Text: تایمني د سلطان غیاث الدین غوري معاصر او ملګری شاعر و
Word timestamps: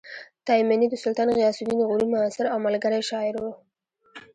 تایمني 0.45 0.87
د 0.89 0.95
سلطان 1.03 1.29
غیاث 1.37 1.57
الدین 1.61 1.79
غوري 1.87 2.07
معاصر 2.13 2.45
او 2.53 2.57
ملګری 2.65 3.01
شاعر 3.09 3.33
و 3.41 3.45